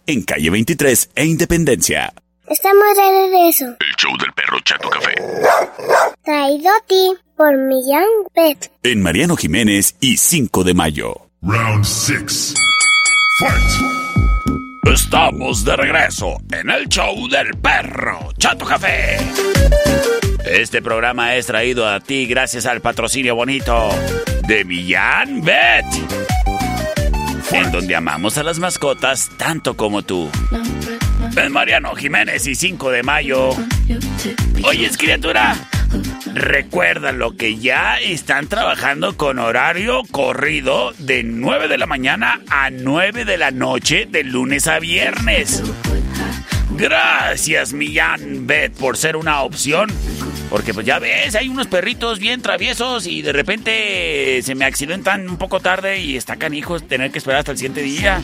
[0.07, 2.13] En calle 23 e Independencia.
[2.47, 3.65] Estamos de regreso.
[3.65, 5.13] El show del perro Chato Café.
[6.23, 8.71] Traído a ti por Millán Pet.
[8.83, 11.29] En Mariano Jiménez y 5 de mayo.
[11.41, 12.53] Round 6.
[14.91, 19.17] Estamos de regreso en el show del perro Chato Café.
[20.45, 23.89] Este programa es traído a ti gracias al patrocinio bonito
[24.47, 25.85] de Millán Bet.
[27.53, 30.29] En donde amamos a las mascotas tanto como tú.
[31.35, 33.49] En Mariano Jiménez y 5 de mayo.
[34.63, 35.55] Oyes, criatura.
[36.33, 42.69] Recuerda lo que ya están trabajando con horario corrido de 9 de la mañana a
[42.69, 45.61] 9 de la noche de lunes a viernes.
[46.81, 49.91] Gracias, Millán Bet, por ser una opción.
[50.49, 55.29] Porque pues ya ves, hay unos perritos bien traviesos y de repente se me accidentan
[55.29, 58.21] un poco tarde y está canijo tener que esperar hasta el siguiente día.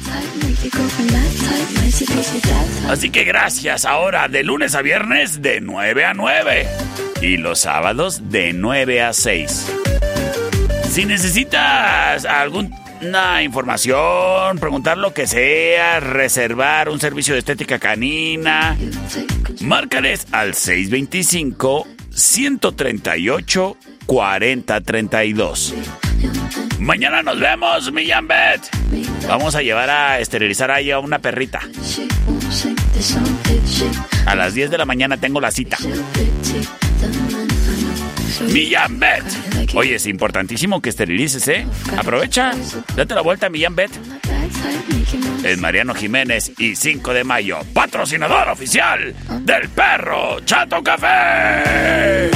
[2.90, 6.68] Así que gracias ahora de lunes a viernes de 9 a 9
[7.22, 9.74] y los sábados de 9 a 6.
[10.92, 12.26] Si necesitas
[12.98, 18.76] alguna información, preguntar lo que sea, reservar un servicio de estética canina,
[19.62, 25.76] márcales al 625 138 4032.
[26.80, 28.62] Mañana nos vemos, Millán Bet.
[29.28, 31.62] Vamos a llevar a esterilizar ahí a una perrita.
[34.26, 35.78] A las 10 de la mañana tengo la cita.
[38.42, 39.24] Millán Bet.
[39.76, 41.66] Oye, es importantísimo que esterilices, ¿eh?
[41.98, 42.52] Aprovecha.
[42.96, 43.92] Date la vuelta a Millán Bet.
[45.44, 52.30] Es Mariano Jiménez y 5 de mayo, patrocinador oficial del perro Chato Café.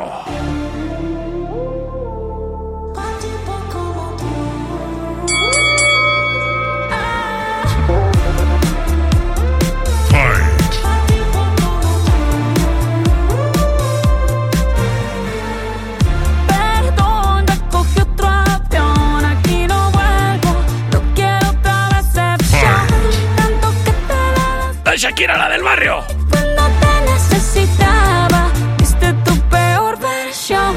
[24.96, 26.04] Te ¡La Shakira, la del barrio!
[26.30, 30.74] cuando te necesitaba, viste tu peor versión.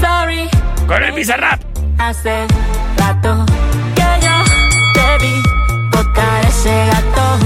[0.00, 0.48] Sorry,
[0.86, 1.60] Con el Bizarrap.
[1.98, 2.46] hace
[2.98, 3.46] rato
[3.94, 4.36] que yo
[4.92, 5.42] te vi
[5.90, 7.38] botar ese gato.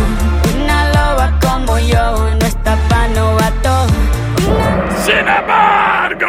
[0.56, 3.86] Una loba como yo no está pa' novato.
[5.04, 6.26] Sin embargo.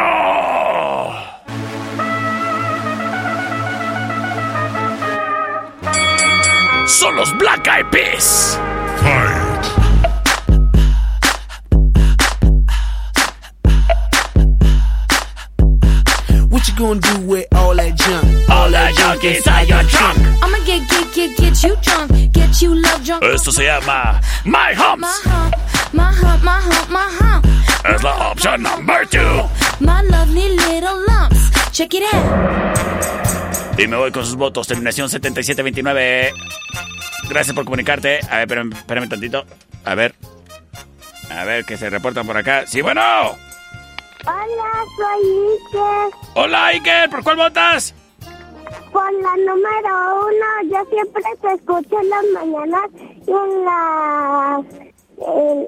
[6.86, 8.60] Son los Black Eyed Peas.
[16.82, 18.50] Gonna do with all that junk?
[18.50, 20.18] All that junk inside your trunk.
[20.42, 23.22] I'ma get, get, get, get you drunk, get you love drunk.
[23.22, 25.06] Esto se llama My My Humps.
[25.24, 25.54] hump,
[25.92, 27.46] my hump, my hump, my hump.
[27.84, 29.48] Es la opción number two.
[29.78, 31.50] My lovely little lumps.
[31.70, 33.78] Check it out.
[33.78, 34.66] Y me voy con sus votos.
[34.66, 36.34] Terminación 7729.
[37.28, 38.20] Gracias por comunicarte.
[38.28, 39.44] A ver, espérame, espérame tantito.
[39.84, 40.14] A ver.
[41.30, 42.66] A ver, que se reportan por acá.
[42.66, 43.00] Sí, bueno.
[44.24, 46.18] Hola, soy Iker.
[46.34, 47.10] Hola, Iker.
[47.10, 47.94] ¿Por cuál votas?
[48.92, 52.90] Por la número uno, yo siempre te escucho en las mañanas
[53.26, 54.66] y en las...
[55.26, 55.66] En,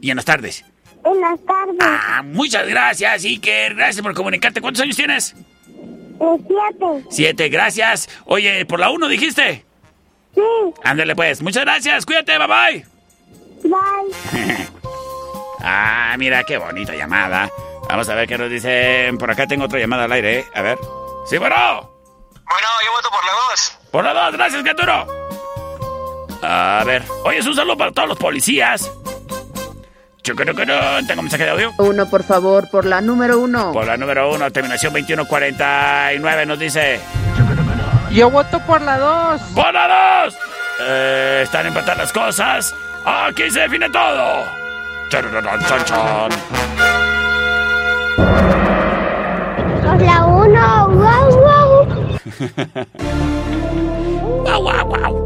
[0.00, 0.64] Y en las tardes.
[1.04, 1.76] en las tardes.
[1.80, 3.74] Ah, muchas gracias, Iker.
[3.74, 4.60] Gracias por comunicarte.
[4.60, 5.34] ¿Cuántos años tienes?
[6.20, 7.04] Eh, siete.
[7.10, 8.08] Siete, gracias.
[8.26, 9.64] Oye, por la uno dijiste.
[10.34, 10.42] Sí.
[10.84, 11.40] Ándale, pues.
[11.40, 12.04] Muchas gracias.
[12.04, 12.86] Cuídate, bye bye.
[13.70, 14.66] Bye.
[15.68, 17.50] Ah, mira, qué bonita llamada.
[17.88, 19.18] Vamos a ver qué nos dicen.
[19.18, 20.46] Por acá tengo otra llamada al aire, ¿eh?
[20.54, 20.78] A ver.
[21.28, 21.56] Sí, bueno.
[21.56, 23.78] Bueno, yo voto por la dos.
[23.90, 25.06] Por la dos, gracias, Caturo.
[26.42, 27.02] A ver.
[27.24, 28.88] Oye, es un saludo para todos los policías.
[30.22, 31.72] Tengo un mensaje de audio.
[31.78, 33.72] Uno, por favor, por la número uno.
[33.72, 37.00] Por la número uno, terminación 2149, nos dice.
[38.10, 39.40] Yo voto por la 2.
[39.54, 40.38] ¡Por la dos!
[40.80, 42.74] Eh, están empatadas las cosas.
[43.04, 44.65] Aquí se define todo.
[50.06, 51.86] La uno, wow, wow.
[54.46, 55.25] Guau, guau, guau.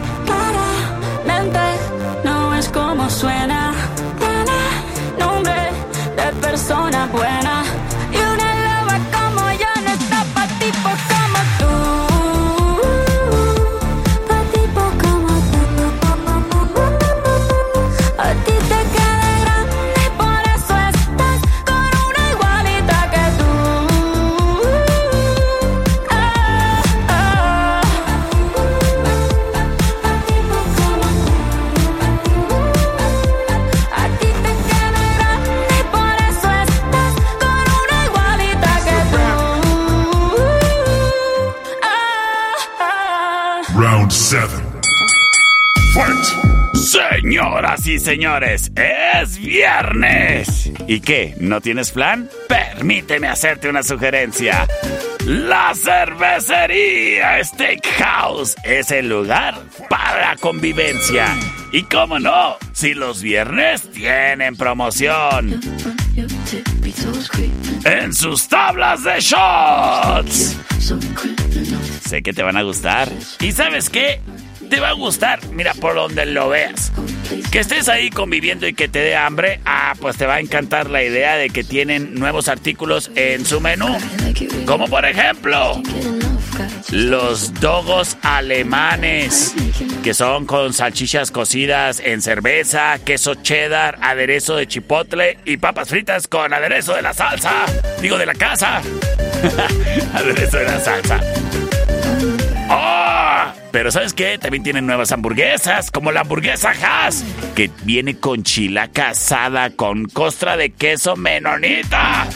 [3.01, 3.73] Como suena.
[5.17, 5.71] Nombre
[6.15, 7.60] de persona buena.
[47.91, 50.71] Y señores, es viernes.
[50.87, 51.35] ¿Y qué?
[51.41, 52.29] ¿No tienes plan?
[52.47, 54.65] Permíteme hacerte una sugerencia.
[55.25, 59.55] La cervecería Steakhouse es el lugar
[59.89, 61.37] para la convivencia.
[61.73, 65.59] Y cómo no, si los viernes tienen promoción.
[67.83, 70.57] En sus tablas de shots.
[72.07, 73.11] Sé que te van a gustar.
[73.41, 74.21] ¿Y sabes qué?
[74.69, 76.93] Te va a gustar, mira por donde lo veas.
[77.51, 80.89] Que estés ahí conviviendo y que te dé hambre, ah, pues te va a encantar
[80.89, 83.97] la idea de que tienen nuevos artículos en su menú.
[84.65, 85.81] Como por ejemplo,
[86.91, 89.53] los dogos alemanes,
[90.03, 96.27] que son con salchichas cocidas en cerveza, queso cheddar, aderezo de chipotle y papas fritas
[96.27, 97.65] con aderezo de la salsa.
[98.01, 98.81] Digo, de la casa.
[100.13, 101.19] aderezo de la salsa.
[102.69, 103.60] ¡Oh!
[103.71, 104.37] Pero ¿sabes qué?
[104.37, 107.23] También tienen nuevas hamburguesas, como la hamburguesa Haas,
[107.55, 112.27] que viene con chilaca asada con costra de queso menonita.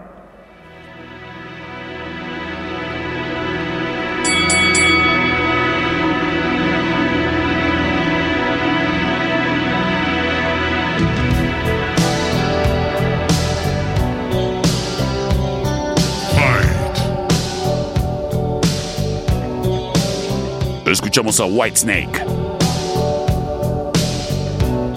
[20.91, 22.19] Escuchamos a Whitesnake.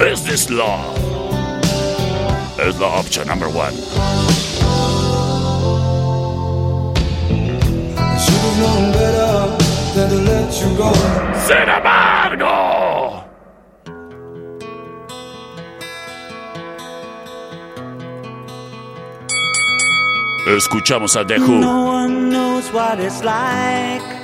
[0.01, 0.99] Is this love?
[2.59, 3.73] Es la opción number one.
[8.19, 9.57] Should've known better
[9.95, 10.53] than to let.
[11.47, 13.25] Sin embargo.
[20.49, 21.61] Escuchamos a The Who.
[21.61, 24.24] No one knows what it's like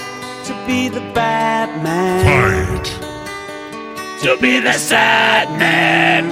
[0.51, 2.82] to be the bad man.
[4.22, 6.28] To be the sad man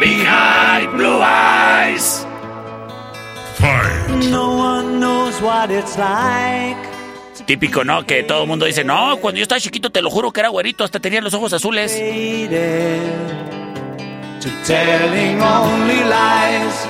[0.00, 2.24] behind blue eyes.
[3.56, 4.30] Fight.
[4.30, 6.78] No one knows what it's like.
[7.44, 8.04] Típico, ¿no?
[8.04, 10.50] Que todo el mundo dice, no, cuando yo estaba chiquito, te lo juro que era
[10.50, 11.92] güerito, hasta tenía los ojos azules.
[14.40, 16.86] to telling only lies.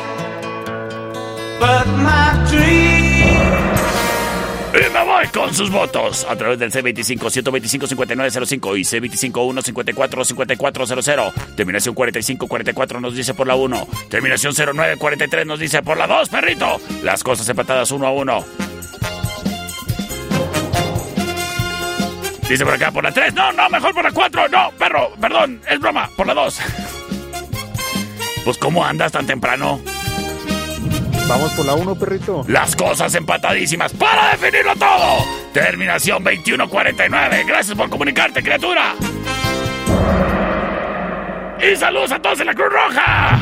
[1.58, 2.27] But my
[4.98, 11.32] me voy con sus votos a través del C25-125-5905 y C25-154-5400.
[11.54, 13.86] Terminación 45-44 nos dice por la 1.
[14.10, 16.80] Terminación 09-43 nos dice por la 2, perrito.
[17.02, 18.44] Las cosas empatadas 1 a 1.
[22.48, 23.34] Dice por acá por la 3.
[23.34, 24.48] No, no, mejor por la 4.
[24.48, 26.60] No, perro, perdón, es broma, por la 2.
[28.44, 29.78] Pues, ¿cómo andas tan temprano?
[31.28, 32.42] Vamos por la 1, perrito.
[32.48, 35.24] Las cosas empatadísimas para definirlo todo.
[35.52, 37.44] Terminación 2149.
[37.46, 38.94] Gracias por comunicarte, criatura.
[41.60, 43.40] Y saludos a todos en la Cruz Roja.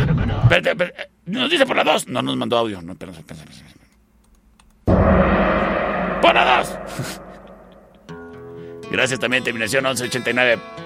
[1.27, 2.09] Nos dice por la 2.
[2.09, 2.83] No nos mandó audio.
[2.83, 2.97] No.
[6.21, 6.79] Por la 2.
[8.91, 10.86] Gracias también, terminación 1189.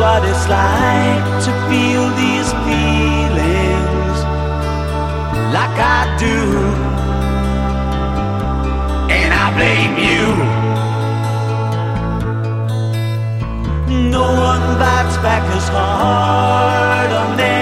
[0.00, 4.18] What it's like to feel these feelings
[5.56, 6.38] like I do.
[9.18, 10.26] And I blame you.
[14.16, 17.59] No one bites back as hard on their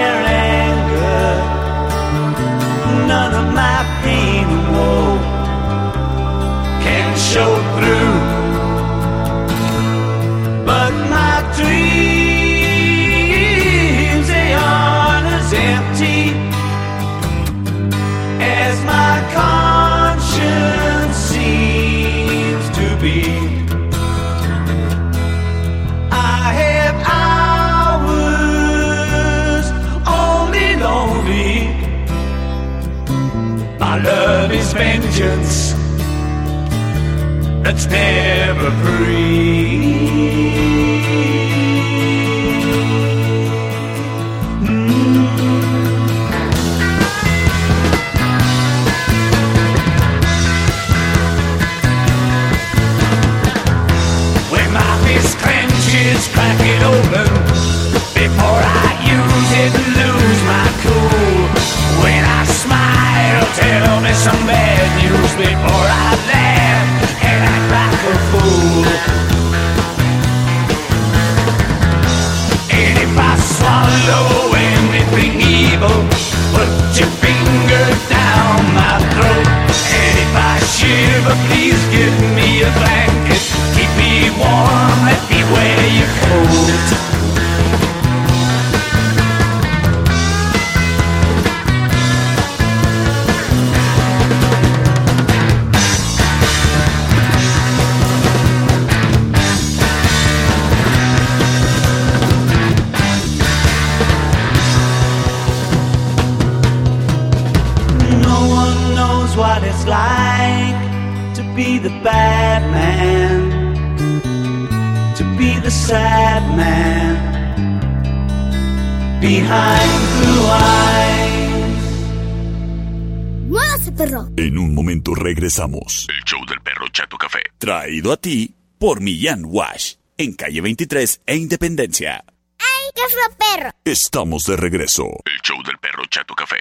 [125.71, 127.41] El show del perro Chato Café.
[127.59, 129.95] Traído a ti por Millán Wash.
[130.17, 132.23] En calle 23 e Independencia.
[132.57, 133.69] ¡Ay, qué fue perro!
[133.85, 135.03] Estamos de regreso.
[135.25, 136.57] El show del perro Chato Café.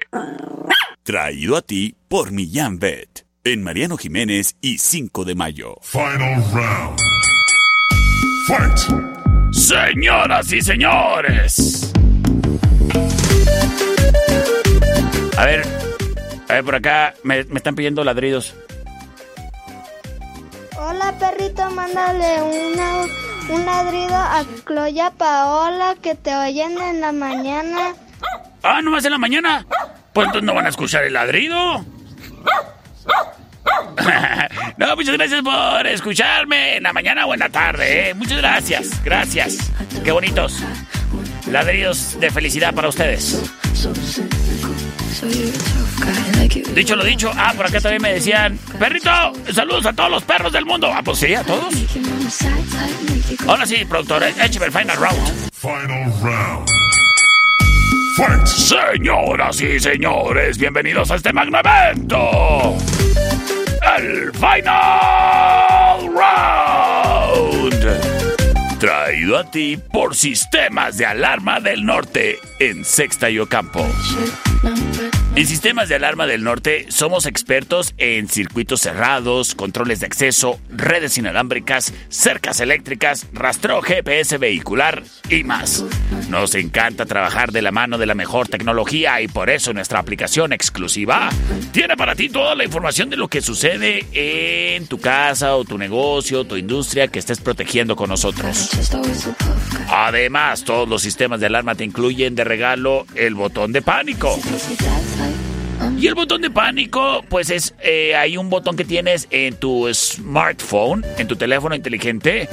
[1.02, 3.24] Traído a ti por Millán Vet.
[3.44, 5.76] en Mariano Jiménez y 5 de mayo.
[5.80, 7.00] Final round.
[8.46, 9.54] Fight.
[9.54, 11.92] Señoras y señores.
[15.38, 15.64] A ver,
[16.48, 18.54] a ver, por acá me, me están pidiendo ladridos.
[20.80, 27.94] Hola perrito, mándale un ladrido a Cloya Paola que te oyen en la mañana.
[28.62, 29.66] Ah, ¿no más en la mañana?
[30.12, 31.84] Pues entonces no van a escuchar el ladrido.
[34.76, 38.10] no, muchas gracias por escucharme en la mañana o en la tarde.
[38.10, 38.14] ¿eh?
[38.14, 39.72] Muchas gracias, gracias.
[40.04, 40.62] Qué bonitos.
[41.50, 43.42] Ladridos de felicidad para ustedes.
[46.74, 49.10] Dicho lo dicho, ah, por acá también me decían, perrito,
[49.52, 50.90] saludos a todos los perros del mundo.
[50.92, 51.74] Ah, pues sí, a todos.
[53.46, 55.50] Ahora sí, productor, écheme el final round.
[55.52, 56.68] Final round.
[58.44, 62.76] Señoras y señores, bienvenidos a este magno evento.
[63.96, 67.78] El Final Round.
[68.80, 73.86] Traído a ti por Sistemas de Alarma del Norte en Sexta y Ocampo.
[75.38, 81.16] En Sistemas de Alarma del Norte somos expertos en circuitos cerrados, controles de acceso, redes
[81.16, 85.84] inalámbricas, cercas eléctricas, rastreo GPS vehicular y más.
[86.28, 90.52] Nos encanta trabajar de la mano de la mejor tecnología y por eso nuestra aplicación
[90.52, 91.28] exclusiva
[91.70, 95.78] tiene para ti toda la información de lo que sucede en tu casa o tu
[95.78, 98.70] negocio, tu industria que estés protegiendo con nosotros.
[99.88, 104.36] Además, todos los sistemas de alarma te incluyen de regalo el botón de pánico.
[105.98, 109.92] Y el botón de pánico, pues es eh, hay un botón que tienes en tu
[109.92, 112.48] smartphone, en tu teléfono inteligente,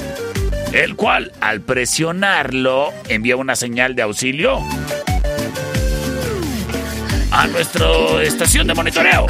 [0.73, 4.63] el cual al presionarlo envía una señal de auxilio
[7.29, 9.27] a nuestra estación de monitoreo.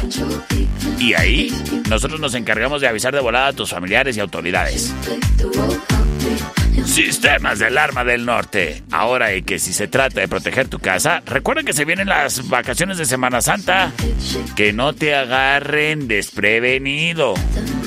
[0.98, 1.52] Y ahí
[1.90, 4.94] nosotros nos encargamos de avisar de volada a tus familiares y autoridades.
[6.86, 8.82] Sistemas del Arma del Norte.
[8.90, 12.48] Ahora y que si se trata de proteger tu casa, recuerda que se vienen las
[12.48, 13.92] vacaciones de Semana Santa.
[14.54, 17.34] Que no te agarren desprevenido.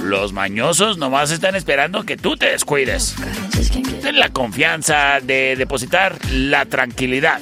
[0.10, 3.16] Los mañosos nomás están esperando que tú te descuides.
[4.02, 7.40] Ten la confianza de depositar la tranquilidad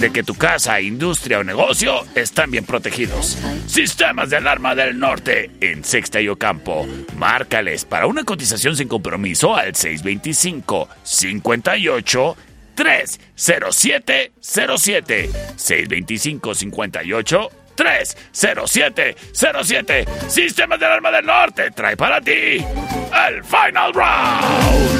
[0.00, 3.38] de que tu casa, industria o negocio están bien protegidos.
[3.68, 6.88] Sistemas de alarma del norte en Sexta y Ocampo.
[7.16, 12.36] Márcales para una cotización sin compromiso al 625 58
[12.74, 24.98] 30707 625 58 30707 Sistemas de alarma del norte trae para ti el Final Round.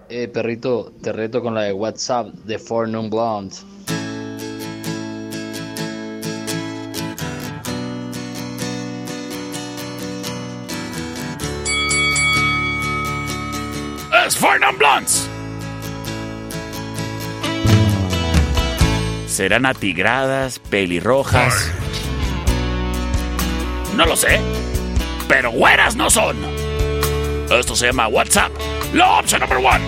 [0.08, 3.66] Eh, perrito, te reto con la de WhatsApp de Four Non Blondes.
[14.26, 15.30] Non Blondes.
[19.28, 21.70] ¿Serán atigradas, pelirrojas?
[23.94, 24.40] No lo sé.
[25.28, 26.36] Pero güeras no son.
[27.48, 28.50] Esto se llama WhatsApp.
[28.94, 29.80] La opción number one.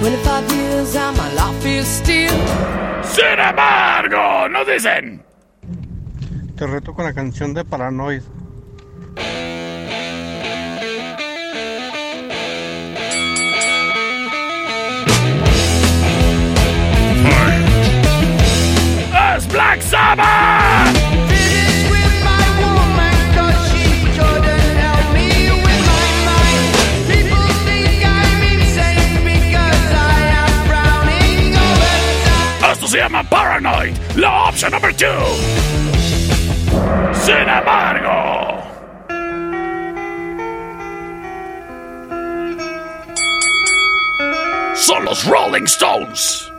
[0.00, 2.32] 25 years and my life is still.
[3.04, 5.22] Sin embargo, nos dicen.
[6.56, 8.22] Te reto con la canción de Paranoid.
[19.52, 21.10] Black Sabbath.
[32.90, 35.06] Se llama Paranoid, la opción number two.
[37.12, 38.64] Sin embargo.
[44.74, 46.49] Son los Rolling Stones.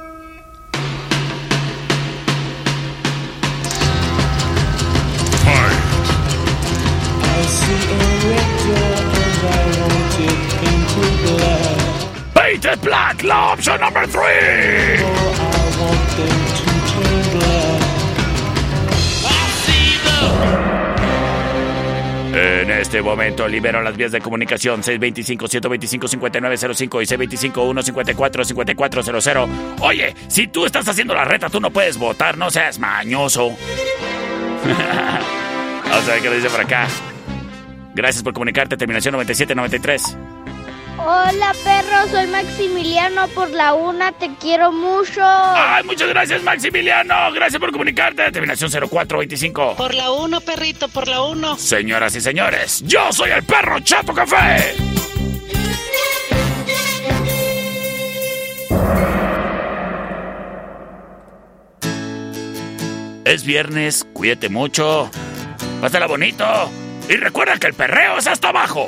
[12.33, 15.01] Painted black, la opción number three.
[22.33, 27.05] En este momento liberan las vías de comunicación 625-125-5905 y
[27.49, 29.49] 625-154-5400.
[29.81, 33.57] Oye, si tú estás haciendo la reta, tú no puedes votar, no seas mañoso.
[35.89, 36.87] Vamos a ver qué le dice por acá.
[37.93, 40.17] Gracias por comunicarte, terminación 9793.
[40.97, 45.21] Hola perro, soy Maximiliano por la una, te quiero mucho.
[45.23, 48.31] Ay, muchas gracias Maximiliano, gracias por comunicarte.
[48.31, 49.75] Terminación 0425.
[49.77, 51.57] Por la uno, perrito, por la uno.
[51.57, 54.75] Señoras y señores, yo soy el perro Chato Café.
[63.23, 65.09] Es viernes, cuídate mucho,
[65.79, 66.45] pásala bonito
[67.07, 68.87] y recuerda que el perreo es hasta abajo.